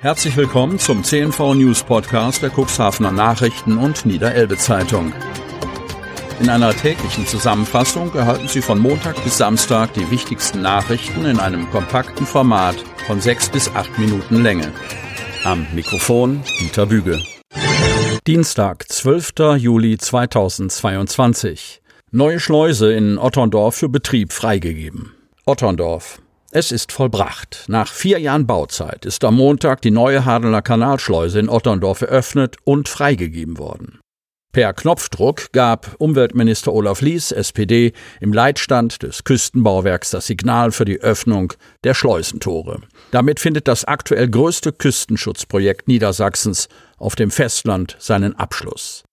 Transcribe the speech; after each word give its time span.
Herzlich 0.00 0.36
willkommen 0.36 0.78
zum 0.78 1.02
CNV 1.02 1.54
News 1.54 1.82
Podcast 1.82 2.40
der 2.40 2.50
Cuxhavener 2.50 3.10
Nachrichten 3.10 3.78
und 3.78 4.06
Niederelbe 4.06 4.56
Zeitung. 4.56 5.12
In 6.38 6.48
einer 6.48 6.72
täglichen 6.72 7.26
Zusammenfassung 7.26 8.14
erhalten 8.14 8.46
Sie 8.46 8.62
von 8.62 8.78
Montag 8.78 9.16
bis 9.24 9.38
Samstag 9.38 9.92
die 9.94 10.08
wichtigsten 10.12 10.62
Nachrichten 10.62 11.24
in 11.24 11.40
einem 11.40 11.68
kompakten 11.70 12.26
Format 12.26 12.76
von 13.08 13.20
sechs 13.20 13.48
bis 13.48 13.74
acht 13.74 13.98
Minuten 13.98 14.40
Länge. 14.40 14.72
Am 15.42 15.66
Mikrofon 15.74 16.44
Dieter 16.60 16.86
Büge. 16.86 17.20
Dienstag, 18.24 18.88
12. 18.88 19.56
Juli 19.56 19.98
2022. 19.98 21.82
Neue 22.12 22.38
Schleuse 22.38 22.92
in 22.92 23.18
Otterndorf 23.18 23.74
für 23.74 23.88
Betrieb 23.88 24.32
freigegeben. 24.32 25.12
Otterndorf. 25.44 26.20
Es 26.50 26.72
ist 26.72 26.92
vollbracht. 26.92 27.64
Nach 27.68 27.92
vier 27.92 28.18
Jahren 28.18 28.46
Bauzeit 28.46 29.04
ist 29.04 29.22
am 29.22 29.36
Montag 29.36 29.82
die 29.82 29.90
neue 29.90 30.24
Hadener 30.24 30.62
Kanalschleuse 30.62 31.38
in 31.40 31.50
Otterndorf 31.50 32.00
eröffnet 32.00 32.56
und 32.64 32.88
freigegeben 32.88 33.58
worden. 33.58 33.98
Per 34.52 34.72
Knopfdruck 34.72 35.52
gab 35.52 35.96
Umweltminister 35.98 36.72
Olaf 36.72 37.02
Lies, 37.02 37.32
SPD, 37.32 37.92
im 38.20 38.32
Leitstand 38.32 39.02
des 39.02 39.24
Küstenbauwerks 39.24 40.10
das 40.10 40.26
Signal 40.26 40.72
für 40.72 40.86
die 40.86 41.02
Öffnung 41.02 41.52
der 41.84 41.92
Schleusentore. 41.92 42.80
Damit 43.10 43.40
findet 43.40 43.68
das 43.68 43.84
aktuell 43.84 44.28
größte 44.28 44.72
Küstenschutzprojekt 44.72 45.86
Niedersachsens 45.86 46.68
auf 46.96 47.14
dem 47.14 47.30
Festland 47.30 47.94
seinen 47.98 48.36
Abschluss. 48.36 49.04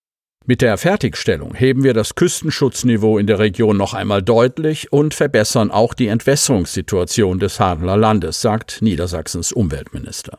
Mit 0.48 0.62
der 0.62 0.78
Fertigstellung 0.78 1.56
heben 1.56 1.84
wir 1.84 1.96
das 1.96 2.14
Küstenschutzniveau 2.14 3.18
in 3.18 3.26
der 3.26 3.40
Region 3.40 3.78
noch 3.78 3.96
einmal 3.96 4.22
deutlich 4.22 4.94
und 4.94 5.16
verbessern 5.16 5.72
auch 5.72 5.96
die 5.96 6.06
Entwässerungssituation 6.06 7.40
des 7.40 7.60
Hadener 7.60 7.98
Landes, 7.98 8.42
sagt 8.42 8.84
Niedersachsens 8.84 9.52
Umweltminister. 9.52 10.38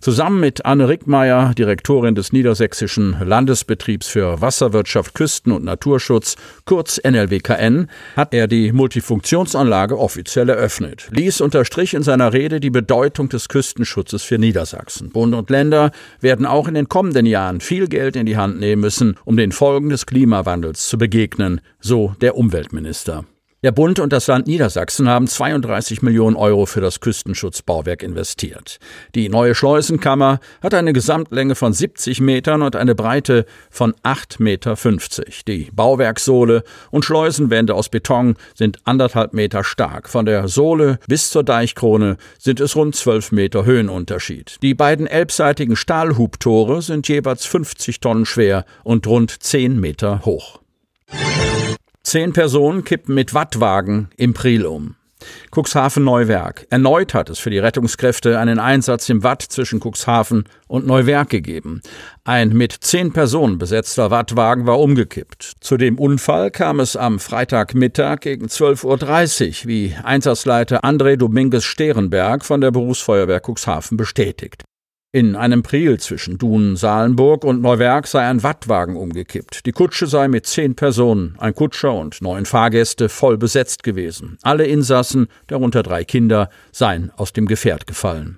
Zusammen 0.00 0.40
mit 0.40 0.66
Anne 0.66 0.86
Rickmeier, 0.86 1.54
Direktorin 1.54 2.14
des 2.14 2.30
Niedersächsischen 2.30 3.16
Landesbetriebs 3.24 4.08
für 4.08 4.42
Wasserwirtschaft, 4.42 5.14
Küsten- 5.14 5.52
und 5.52 5.64
Naturschutz, 5.64 6.36
kurz 6.66 7.00
NLWKN, 7.02 7.88
hat 8.16 8.34
er 8.34 8.48
die 8.48 8.72
Multifunktionsanlage 8.72 9.98
offiziell 9.98 10.50
eröffnet. 10.50 11.08
Lies 11.10 11.40
unterstrich 11.40 11.94
in 11.94 12.02
seiner 12.02 12.34
Rede 12.34 12.60
die 12.60 12.68
Bedeutung 12.68 13.30
des 13.30 13.48
Küstenschutzes 13.48 14.24
für 14.24 14.36
Niedersachsen. 14.36 15.08
Bund 15.08 15.34
und 15.34 15.48
Länder 15.48 15.90
werden 16.20 16.44
auch 16.44 16.68
in 16.68 16.74
den 16.74 16.90
kommenden 16.90 17.24
Jahren 17.24 17.62
viel 17.62 17.88
Geld 17.88 18.14
in 18.14 18.26
die 18.26 18.36
Hand 18.36 18.60
nehmen 18.60 18.82
müssen, 18.82 19.16
um 19.24 19.37
den 19.38 19.52
Folgen 19.52 19.88
des 19.88 20.06
Klimawandels 20.06 20.88
zu 20.88 20.98
begegnen, 20.98 21.60
so 21.80 22.14
der 22.20 22.36
Umweltminister. 22.36 23.24
Der 23.64 23.72
Bund 23.72 23.98
und 23.98 24.12
das 24.12 24.28
Land 24.28 24.46
Niedersachsen 24.46 25.08
haben 25.08 25.26
32 25.26 26.00
Millionen 26.00 26.36
Euro 26.36 26.64
für 26.64 26.80
das 26.80 27.00
Küstenschutzbauwerk 27.00 28.04
investiert. 28.04 28.78
Die 29.16 29.28
neue 29.28 29.56
Schleusenkammer 29.56 30.38
hat 30.62 30.74
eine 30.74 30.92
Gesamtlänge 30.92 31.56
von 31.56 31.72
70 31.72 32.20
Metern 32.20 32.62
und 32.62 32.76
eine 32.76 32.94
Breite 32.94 33.46
von 33.68 33.94
8,50 34.04 34.42
Meter. 34.44 34.76
Die 35.48 35.72
Bauwerkssohle 35.72 36.62
und 36.92 37.04
Schleusenwände 37.04 37.74
aus 37.74 37.88
Beton 37.88 38.36
sind 38.54 38.78
anderthalb 38.84 39.34
Meter 39.34 39.64
stark. 39.64 40.08
Von 40.08 40.24
der 40.24 40.46
Sohle 40.46 41.00
bis 41.08 41.30
zur 41.30 41.42
Deichkrone 41.42 42.16
sind 42.38 42.60
es 42.60 42.76
rund 42.76 42.94
12 42.94 43.32
Meter 43.32 43.64
Höhenunterschied. 43.64 44.58
Die 44.62 44.74
beiden 44.74 45.08
elbseitigen 45.08 45.74
Stahlhubtore 45.74 46.80
sind 46.80 47.08
jeweils 47.08 47.44
50 47.44 47.98
Tonnen 47.98 48.24
schwer 48.24 48.64
und 48.84 49.04
rund 49.08 49.42
10 49.42 49.80
Meter 49.80 50.24
hoch. 50.24 50.60
Zehn 52.08 52.32
Personen 52.32 52.84
kippen 52.84 53.14
mit 53.14 53.34
Wattwagen 53.34 54.08
im 54.16 54.32
Priel 54.32 54.64
um. 54.64 54.94
Cuxhaven 55.54 56.04
Neuwerk. 56.04 56.66
Erneut 56.70 57.12
hat 57.12 57.28
es 57.28 57.38
für 57.38 57.50
die 57.50 57.58
Rettungskräfte 57.58 58.38
einen 58.38 58.58
Einsatz 58.58 59.10
im 59.10 59.22
Watt 59.24 59.42
zwischen 59.42 59.78
Cuxhaven 59.78 60.44
und 60.68 60.86
Neuwerk 60.86 61.28
gegeben. 61.28 61.82
Ein 62.24 62.54
mit 62.54 62.72
zehn 62.72 63.12
Personen 63.12 63.58
besetzter 63.58 64.10
Wattwagen 64.10 64.64
war 64.64 64.80
umgekippt. 64.80 65.56
Zu 65.60 65.76
dem 65.76 65.98
Unfall 65.98 66.50
kam 66.50 66.80
es 66.80 66.96
am 66.96 67.18
Freitagmittag 67.18 68.20
gegen 68.20 68.46
12.30 68.46 69.64
Uhr, 69.64 69.68
wie 69.68 69.94
Einsatzleiter 70.02 70.84
André 70.84 71.16
Dominguez 71.16 71.64
Sterenberg 71.64 72.42
von 72.42 72.62
der 72.62 72.70
Berufsfeuerwehr 72.70 73.42
Cuxhaven 73.46 73.98
bestätigt. 73.98 74.64
In 75.10 75.36
einem 75.36 75.62
Priel 75.62 75.98
zwischen 75.98 76.36
Dun, 76.36 76.76
Salenburg 76.76 77.42
und 77.42 77.62
Neuwerk 77.62 78.06
sei 78.06 78.28
ein 78.28 78.42
Wattwagen 78.42 78.94
umgekippt. 78.94 79.64
Die 79.64 79.72
Kutsche 79.72 80.06
sei 80.06 80.28
mit 80.28 80.44
zehn 80.44 80.74
Personen, 80.74 81.34
ein 81.38 81.54
Kutscher 81.54 81.94
und 81.94 82.20
neun 82.20 82.44
Fahrgäste 82.44 83.08
voll 83.08 83.38
besetzt 83.38 83.82
gewesen. 83.82 84.36
Alle 84.42 84.66
Insassen, 84.66 85.28
darunter 85.46 85.82
drei 85.82 86.04
Kinder, 86.04 86.50
seien 86.72 87.10
aus 87.16 87.32
dem 87.32 87.46
Gefährt 87.46 87.86
gefallen. 87.86 88.36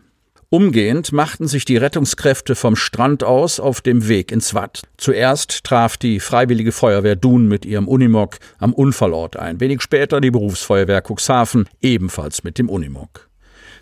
Umgehend 0.48 1.10
machten 1.10 1.48
sich 1.48 1.64
die 1.64 1.76
Rettungskräfte 1.76 2.54
vom 2.54 2.76
Strand 2.76 3.24
aus 3.24 3.58
auf 3.58 3.80
dem 3.80 4.06
Weg 4.06 4.30
ins 4.30 4.54
Watt. 4.54 4.82
Zuerst 4.96 5.64
traf 5.64 5.96
die 5.96 6.20
Freiwillige 6.20 6.70
Feuerwehr 6.70 7.16
Dun 7.16 7.48
mit 7.48 7.64
ihrem 7.64 7.88
Unimog 7.88 8.38
am 8.58 8.74
Unfallort 8.74 9.36
ein. 9.36 9.58
Wenig 9.58 9.82
später 9.82 10.20
die 10.20 10.30
Berufsfeuerwehr 10.30 11.02
Cuxhaven 11.02 11.68
ebenfalls 11.80 12.44
mit 12.44 12.58
dem 12.58 12.68
Unimog. 12.68 13.29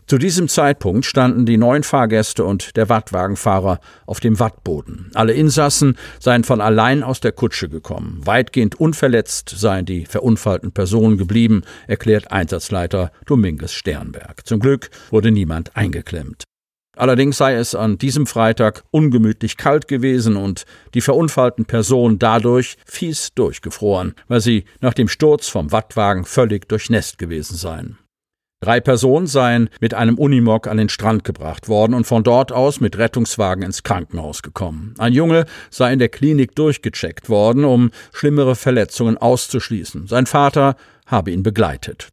Zu 0.08 0.16
diesem 0.16 0.48
Zeitpunkt 0.48 1.04
standen 1.04 1.44
die 1.44 1.58
neun 1.58 1.82
Fahrgäste 1.82 2.42
und 2.42 2.78
der 2.78 2.88
Wattwagenfahrer 2.88 3.78
auf 4.06 4.20
dem 4.20 4.40
Wattboden. 4.40 5.10
Alle 5.12 5.34
Insassen 5.34 5.98
seien 6.18 6.44
von 6.44 6.62
allein 6.62 7.02
aus 7.02 7.20
der 7.20 7.32
Kutsche 7.32 7.68
gekommen. 7.68 8.22
Weitgehend 8.24 8.80
unverletzt 8.80 9.50
seien 9.50 9.84
die 9.84 10.06
verunfallten 10.06 10.72
Personen 10.72 11.18
geblieben, 11.18 11.60
erklärt 11.88 12.32
Einsatzleiter 12.32 13.12
Dominguez 13.26 13.72
Sternberg. 13.72 14.46
Zum 14.46 14.60
Glück 14.60 14.88
wurde 15.10 15.30
niemand 15.30 15.76
eingeklemmt. 15.76 16.44
Allerdings 16.96 17.36
sei 17.36 17.56
es 17.56 17.74
an 17.74 17.98
diesem 17.98 18.26
Freitag 18.26 18.84
ungemütlich 18.90 19.58
kalt 19.58 19.88
gewesen 19.88 20.36
und 20.36 20.64
die 20.94 21.02
verunfallten 21.02 21.66
Personen 21.66 22.18
dadurch 22.18 22.78
fies 22.86 23.34
durchgefroren, 23.34 24.14
weil 24.26 24.40
sie 24.40 24.64
nach 24.80 24.94
dem 24.94 25.08
Sturz 25.08 25.48
vom 25.48 25.70
Wattwagen 25.70 26.24
völlig 26.24 26.66
durchnässt 26.66 27.18
gewesen 27.18 27.58
seien. 27.58 27.98
Drei 28.60 28.80
Personen 28.80 29.28
seien 29.28 29.68
mit 29.80 29.94
einem 29.94 30.18
Unimog 30.18 30.66
an 30.66 30.78
den 30.78 30.88
Strand 30.88 31.22
gebracht 31.22 31.68
worden 31.68 31.94
und 31.94 32.06
von 32.08 32.24
dort 32.24 32.50
aus 32.50 32.80
mit 32.80 32.98
Rettungswagen 32.98 33.62
ins 33.62 33.84
Krankenhaus 33.84 34.42
gekommen. 34.42 34.94
Ein 34.98 35.12
Junge 35.12 35.44
sei 35.70 35.92
in 35.92 36.00
der 36.00 36.08
Klinik 36.08 36.56
durchgecheckt 36.56 37.28
worden, 37.28 37.64
um 37.64 37.92
schlimmere 38.12 38.56
Verletzungen 38.56 39.16
auszuschließen. 39.16 40.08
Sein 40.08 40.26
Vater 40.26 40.74
habe 41.06 41.30
ihn 41.30 41.44
begleitet. 41.44 42.08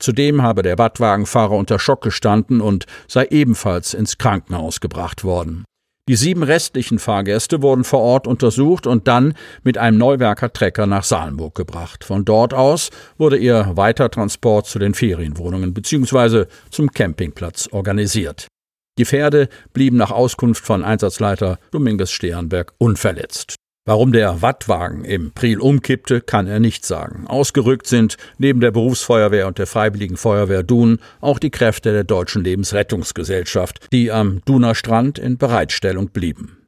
Zudem 0.00 0.42
habe 0.42 0.62
der 0.62 0.78
Wattwagenfahrer 0.78 1.52
unter 1.52 1.78
Schock 1.78 2.02
gestanden 2.02 2.60
und 2.60 2.86
sei 3.06 3.26
ebenfalls 3.30 3.94
ins 3.94 4.18
Krankenhaus 4.18 4.80
gebracht 4.80 5.22
worden. 5.22 5.64
Die 6.06 6.16
sieben 6.16 6.42
restlichen 6.42 6.98
Fahrgäste 6.98 7.62
wurden 7.62 7.82
vor 7.82 8.00
Ort 8.00 8.26
untersucht 8.26 8.86
und 8.86 9.08
dann 9.08 9.32
mit 9.62 9.78
einem 9.78 9.96
Neuwerker 9.96 10.52
Trecker 10.52 10.86
nach 10.86 11.02
Salenburg 11.02 11.54
gebracht. 11.54 12.04
Von 12.04 12.26
dort 12.26 12.52
aus 12.52 12.90
wurde 13.16 13.38
ihr 13.38 13.72
Weitertransport 13.74 14.66
zu 14.66 14.78
den 14.78 14.92
Ferienwohnungen 14.92 15.72
bzw. 15.72 16.44
zum 16.70 16.90
Campingplatz 16.90 17.70
organisiert. 17.72 18.48
Die 18.98 19.06
Pferde 19.06 19.48
blieben 19.72 19.96
nach 19.96 20.10
Auskunft 20.10 20.66
von 20.66 20.84
Einsatzleiter 20.84 21.58
Dominguez 21.70 22.10
Sternberg 22.10 22.74
unverletzt. 22.76 23.56
Warum 23.86 24.12
der 24.12 24.40
Wattwagen 24.40 25.04
im 25.04 25.32
Priel 25.32 25.60
umkippte, 25.60 26.22
kann 26.22 26.46
er 26.46 26.58
nicht 26.58 26.86
sagen. 26.86 27.26
Ausgerückt 27.26 27.86
sind 27.86 28.16
neben 28.38 28.60
der 28.60 28.70
Berufsfeuerwehr 28.70 29.46
und 29.46 29.58
der 29.58 29.66
Freiwilligen 29.66 30.16
Feuerwehr 30.16 30.62
Dun 30.62 31.00
auch 31.20 31.38
die 31.38 31.50
Kräfte 31.50 31.92
der 31.92 32.04
Deutschen 32.04 32.42
Lebensrettungsgesellschaft, 32.42 33.86
die 33.92 34.10
am 34.10 34.40
Duner 34.46 34.74
Strand 34.74 35.18
in 35.18 35.36
Bereitstellung 35.36 36.08
blieben. 36.08 36.66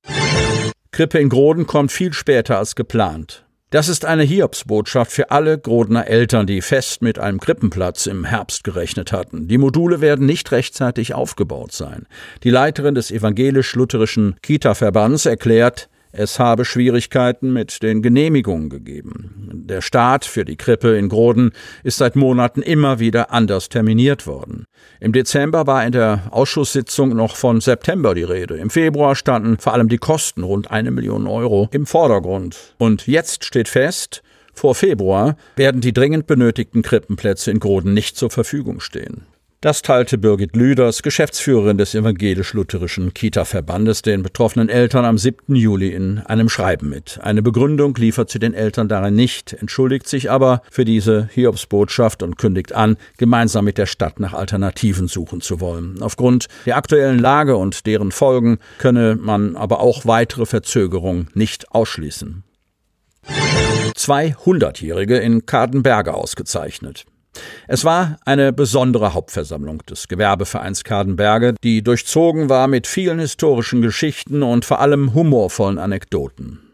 Krippe 0.93 1.19
in 1.19 1.31
Groden 1.31 1.67
kommt 1.67 1.91
viel 1.91 2.13
später 2.13 2.59
als 2.59 2.75
geplant. 2.75 3.47
Das 3.71 3.89
ist 3.89 4.05
eine 4.05 4.23
Hiobsbotschaft 4.23 5.11
für 5.11 5.31
alle 5.31 5.59
Grodener 5.59 6.09
Eltern, 6.09 6.47
die 6.47 6.61
fest 6.61 7.01
mit 7.01 7.19
einem 7.19 7.41
Krippenplatz 7.41 8.05
im 8.05 8.25
Herbst 8.25 8.63
gerechnet 8.63 9.13
hatten. 9.13 9.49
Die 9.49 9.59
Module 9.59 10.03
werden 10.03 10.27
nicht 10.27 10.53
rechtzeitig 10.53 11.15
aufgebaut 11.15 11.73
sein. 11.73 12.07
Die 12.43 12.51
Leiterin 12.51 12.95
des 12.95 13.11
evangelisch-lutherischen 13.11 14.37
Kita-Verbands 14.43 15.25
erklärt, 15.25 15.89
es 16.19 16.39
habe 16.39 16.65
Schwierigkeiten 16.65 17.53
mit 17.53 17.83
den 17.83 18.01
Genehmigungen 18.01 18.71
gegeben. 18.71 19.63
Der 19.69 19.83
Start 19.83 20.25
für 20.25 20.45
die 20.45 20.57
Krippe 20.57 20.97
in 20.97 21.09
Groden 21.11 21.53
ist 21.83 21.99
seit 21.99 22.17
Monaten 22.17 22.63
immer 22.63 22.99
wieder 22.99 23.33
anders 23.33 23.69
terminiert 23.69 24.27
worden. 24.27 24.65
Im 24.99 25.13
Dezember 25.13 25.67
war 25.67 25.85
in 25.85 25.93
der 25.93 26.23
Ausschusssitzung 26.31 27.15
noch 27.15 27.37
von 27.37 27.61
September 27.61 28.15
die 28.15 28.23
Rede. 28.23 28.57
Im 28.57 28.71
Februar 28.71 29.15
standen 29.15 29.59
vor 29.59 29.75
allem 29.75 29.89
die 29.89 29.99
Kosten 29.99 30.43
rund 30.43 30.71
eine 30.71 30.91
Million 30.91 31.27
Euro 31.27 31.69
im 31.73 31.85
Vordergrund. 31.85 32.75
Und 32.79 33.07
jetzt 33.07 33.45
steht 33.45 33.69
fest, 33.69 34.23
vor 34.55 34.75
Februar 34.75 35.37
werden 35.57 35.83
die 35.83 35.93
dringend 35.93 36.27
benötigten 36.27 36.81
Krippenplätze 36.81 37.51
in 37.51 37.61
Groden 37.61 37.93
nicht 37.93 38.17
zur 38.17 38.31
Verfügung 38.31 38.81
stehen. 38.81 39.27
Das 39.67 39.83
teilte 39.83 40.17
Birgit 40.17 40.55
Lüders, 40.55 41.03
Geschäftsführerin 41.03 41.77
des 41.77 41.97
evangelisch-lutherischen 41.97 43.13
Kita-Verbandes, 43.13 44.01
den 44.01 44.23
betroffenen 44.23 44.69
Eltern 44.69 45.05
am 45.05 45.19
7. 45.19 45.57
Juli 45.57 45.89
in 45.89 46.21
einem 46.21 46.49
Schreiben 46.49 46.89
mit. 46.89 47.19
Eine 47.21 47.43
Begründung 47.43 47.97
liefert 47.97 48.31
sie 48.31 48.39
den 48.39 48.55
Eltern 48.55 48.87
darin 48.87 49.17
nicht, 49.17 49.55
entschuldigt 49.55 50.07
sich 50.07 50.31
aber 50.31 50.63
für 50.71 50.85
diese 50.85 51.29
Hiobsbotschaft 51.33 52.23
und 52.23 52.39
kündigt 52.39 52.75
an, 52.75 52.97
gemeinsam 53.17 53.65
mit 53.65 53.77
der 53.77 53.87
Stadt 53.87 54.21
nach 54.21 54.35
Alternativen 54.35 55.09
suchen 55.09 55.41
zu 55.41 55.59
wollen. 55.59 56.01
Aufgrund 56.01 56.47
der 56.65 56.77
aktuellen 56.77 57.19
Lage 57.19 57.57
und 57.57 57.87
deren 57.87 58.13
Folgen 58.13 58.59
könne 58.79 59.19
man 59.21 59.57
aber 59.57 59.81
auch 59.81 60.07
weitere 60.07 60.47
Verzögerungen 60.47 61.27
nicht 61.35 61.73
ausschließen. 61.73 62.45
200-Jährige 63.97 65.17
in 65.17 65.45
Kadenberge 65.45 66.15
ausgezeichnet. 66.15 67.05
Es 67.69 67.85
war 67.85 68.17
eine 68.25 68.53
besondere 68.53 69.15
Hauptversammlung 69.15 69.83
des 69.87 70.09
Gewerbevereins 70.09 70.85
Kadenberge, 70.85 71.55
die 71.63 71.83
durchzogen 71.83 72.49
war 72.49 72.69
mit 72.69 72.87
vielen 72.87 73.19
historischen 73.19 73.83
Geschichten 73.83 74.43
und 74.43 74.65
vor 74.65 74.81
allem 74.81 75.15
humorvollen 75.15 75.79
Anekdoten. 75.79 76.66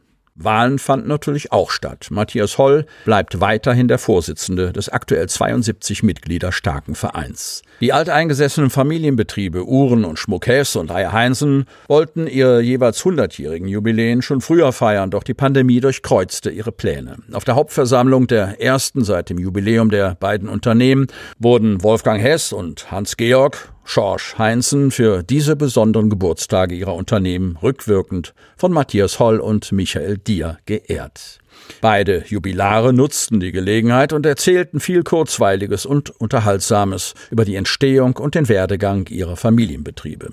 Wahlen 0.45 0.79
fanden 0.79 1.09
natürlich 1.09 1.53
auch 1.53 1.71
statt. 1.71 2.09
Matthias 2.11 2.59
Holl 2.59 2.87
bleibt 3.05 3.41
weiterhin 3.41 3.89
der 3.89 3.99
Vorsitzende 3.99 4.73
des 4.73 4.89
aktuell 4.89 5.29
72 5.29 6.03
Mitglieder 6.03 6.53
starken 6.53 6.95
Vereins. 6.95 7.63
Die 7.81 7.93
alteingesessenen 7.93 8.71
Familienbetriebe 8.71 9.65
Uhren 9.65 10.05
und 10.05 10.19
Schmuckhess 10.19 10.77
und 10.77 10.91
Eier 10.91 11.13
Heinsen 11.13 11.67
wollten 11.89 12.27
ihre 12.27 12.61
jeweils 12.61 13.03
100-jährigen 13.03 13.69
Jubiläen 13.69 14.23
schon 14.23 14.41
früher 14.41 14.73
feiern, 14.73 15.11
doch 15.11 15.25
die 15.25 15.35
Pandemie 15.35 15.81
durchkreuzte 15.81 16.51
ihre 16.51 16.73
Pläne. 16.73 17.17
Auf 17.33 17.45
der 17.45 17.57
Hauptversammlung 17.57 18.27
der 18.27 18.61
ersten 18.61 19.05
seit 19.05 19.31
dem 19.31 19.39
Jubiläum 19.39 19.91
der 19.91 20.15
beiden 20.15 20.49
Unternehmen 20.49 21.07
wurden 21.39 21.83
Wolfgang 21.83 22.21
Hess 22.21 22.53
und 22.53 22.91
Hans 22.91 23.17
Georg 23.17 23.72
Schorsch 23.85 24.39
Heinzen 24.39 24.91
für 24.91 25.23
diese 25.23 25.57
besonderen 25.57 26.11
Geburtstage 26.11 26.75
ihrer 26.75 26.95
Unternehmen 26.95 27.57
rückwirkend 27.63 28.35
von 28.57 28.73
Matthias 28.73 29.19
Holl 29.19 29.41
und 29.41 29.73
Michael 29.73 30.19
Dier 30.19 30.59
geehrt. 30.67 31.41
Beide 31.81 32.25
Jubilare 32.27 32.93
nutzten 32.93 33.41
die 33.41 33.53
Gelegenheit 33.53 34.13
und 34.13 34.27
erzählten 34.27 34.81
viel 34.81 35.03
Kurzweiliges 35.03 35.87
und 35.87 36.11
Unterhaltsames 36.11 37.15
über 37.31 37.45
die 37.45 37.57
Entstehung 37.57 38.17
und 38.17 38.35
den 38.35 38.49
Werdegang 38.49 39.07
ihrer 39.09 39.37
Familienbetriebe. 39.37 40.31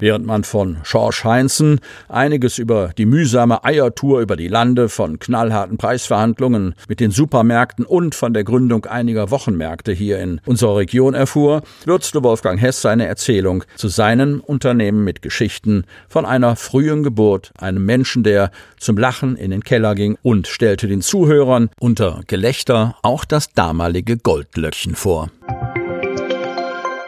Während 0.00 0.26
man 0.26 0.42
von 0.42 0.78
Schorsch 0.82 1.22
Heinzen 1.22 1.78
einiges 2.08 2.58
über 2.58 2.90
die 2.98 3.06
mühsame 3.06 3.62
Eiertour 3.62 4.22
über 4.22 4.34
die 4.34 4.48
Lande, 4.48 4.88
von 4.88 5.20
knallharten 5.20 5.76
Preisverhandlungen 5.76 6.74
mit 6.88 6.98
den 6.98 7.12
Supermärkten 7.12 7.84
und 7.84 8.16
von 8.16 8.34
der 8.34 8.42
Gründung 8.42 8.86
einiger 8.86 9.30
Wochenmärkte 9.30 9.92
hier 9.92 10.18
in 10.18 10.40
unserer 10.46 10.78
Region 10.78 11.14
erfuhr, 11.14 11.62
würzte 11.84 12.24
Wolfgang 12.24 12.60
Hess 12.60 12.82
seine 12.82 13.06
Erzählung 13.06 13.62
zu 13.76 13.86
seinem 13.86 14.40
Unternehmen 14.40 15.04
mit 15.04 15.22
Geschichten 15.22 15.84
von 16.08 16.26
einer 16.26 16.56
frühen 16.56 17.04
Geburt, 17.04 17.52
einem 17.56 17.84
Menschen, 17.86 18.24
der 18.24 18.50
zum 18.76 18.98
Lachen 18.98 19.36
in 19.36 19.52
den 19.52 19.62
Keller 19.62 19.94
ging 19.94 20.18
und 20.22 20.48
stellte 20.48 20.88
den 20.88 21.02
Zuhörern 21.02 21.70
unter 21.78 22.20
Gelächter 22.26 22.96
auch 23.02 23.24
das 23.24 23.52
damalige 23.52 24.16
Goldlöckchen 24.16 24.96
vor. 24.96 25.30